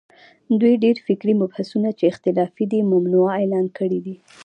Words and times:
دوی 0.61 0.73
ډېر 0.83 0.97
فکري 1.07 1.33
مبحثونه 1.41 1.89
چې 1.97 2.03
اختلافي 2.11 2.65
دي، 2.71 2.79
ممنوعه 2.91 3.31
اعلان 3.39 3.65
کړي 3.77 3.99
دي 4.05 4.15